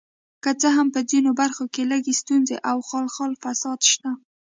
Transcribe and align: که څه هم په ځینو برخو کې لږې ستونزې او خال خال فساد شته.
که 0.43 0.51
څه 0.61 0.69
هم 0.77 0.87
په 0.95 0.99
ځینو 1.09 1.29
برخو 1.41 1.65
کې 1.73 1.83
لږې 1.91 2.13
ستونزې 2.21 2.57
او 2.69 2.77
خال 2.87 3.07
خال 3.15 3.31
فساد 3.43 3.79
شته. 3.91 4.09